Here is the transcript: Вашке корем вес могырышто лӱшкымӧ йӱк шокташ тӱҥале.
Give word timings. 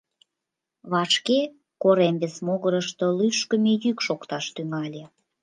Вашке 0.91 1.39
корем 1.81 2.15
вес 2.21 2.35
могырышто 2.45 3.05
лӱшкымӧ 3.17 3.73
йӱк 3.83 3.97
шокташ 4.05 4.45
тӱҥале. 4.55 5.03